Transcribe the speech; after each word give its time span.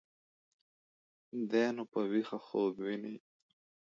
دى 1.49 1.63
نو 1.75 1.83
په 1.91 1.99
ويښه 2.11 2.37
خوب 2.45 2.73
ويني. 2.83 3.15